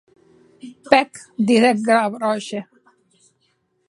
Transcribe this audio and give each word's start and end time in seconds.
Pèc, 0.91 1.09
didec 1.45 1.77
Gavroche. 1.87 2.59